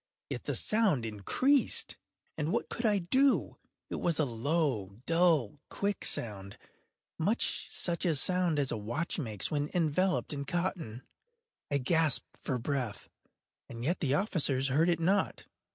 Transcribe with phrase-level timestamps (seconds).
[0.31, 3.57] Yet the sound increased—and what could I do?
[3.91, 9.69] It was a low, dull, quick sound—much such a sound as a watch makes when
[9.75, 11.03] enveloped in cotton.
[11.69, 15.45] I gasped for breath—and yet the officers heard it not.